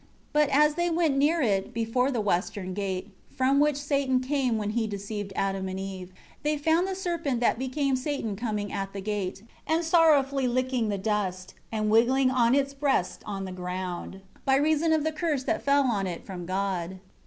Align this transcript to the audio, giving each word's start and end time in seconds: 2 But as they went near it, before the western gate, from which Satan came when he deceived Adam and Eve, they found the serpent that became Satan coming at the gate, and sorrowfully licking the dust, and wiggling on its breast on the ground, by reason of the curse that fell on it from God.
2 0.01 0.07
But 0.33 0.49
as 0.49 0.73
they 0.73 0.89
went 0.89 1.15
near 1.15 1.43
it, 1.43 1.75
before 1.75 2.09
the 2.09 2.21
western 2.21 2.73
gate, 2.73 3.11
from 3.29 3.59
which 3.59 3.75
Satan 3.77 4.19
came 4.19 4.57
when 4.57 4.71
he 4.71 4.87
deceived 4.87 5.31
Adam 5.35 5.67
and 5.69 5.79
Eve, 5.79 6.11
they 6.41 6.57
found 6.57 6.87
the 6.87 6.95
serpent 6.95 7.39
that 7.41 7.59
became 7.59 7.95
Satan 7.95 8.35
coming 8.35 8.73
at 8.73 8.93
the 8.93 8.99
gate, 8.99 9.43
and 9.67 9.85
sorrowfully 9.85 10.47
licking 10.47 10.89
the 10.89 10.97
dust, 10.97 11.53
and 11.71 11.91
wiggling 11.91 12.31
on 12.31 12.55
its 12.55 12.73
breast 12.73 13.21
on 13.27 13.45
the 13.45 13.51
ground, 13.51 14.21
by 14.43 14.55
reason 14.55 14.91
of 14.91 15.03
the 15.03 15.11
curse 15.11 15.43
that 15.43 15.61
fell 15.61 15.83
on 15.83 16.07
it 16.07 16.25
from 16.25 16.47
God. 16.47 16.99